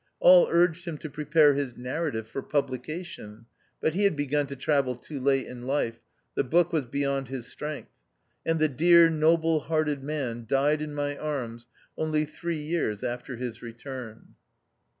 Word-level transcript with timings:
All 0.19 0.47
urged 0.49 0.85
him 0.85 0.97
to 0.97 1.11
prepare 1.11 1.53
his 1.53 1.77
Narrative 1.77 2.27
for 2.27 2.41
publication; 2.41 3.45
but 3.79 3.93
he 3.93 4.03
had 4.05 4.15
begun 4.15 4.47
to 4.47 4.55
travel 4.55 4.95
too 4.95 5.19
late 5.19 5.45
in 5.45 5.67
life; 5.67 5.99
the 6.33 6.43
book 6.43 6.73
was 6.73 6.85
beyond 6.85 7.27
his 7.27 7.45
strength; 7.45 7.91
and 8.43 8.57
the 8.57 8.67
dear 8.67 9.11
noble 9.11 9.59
hearted 9.59 10.01
man 10.03 10.47
died 10.49 10.81
in 10.81 10.95
my 10.95 11.15
arms 11.19 11.67
only 11.99 12.25
three 12.25 12.57
years 12.63 13.03
after 13.03 13.35
his 13.35 13.61
return. 13.61 14.29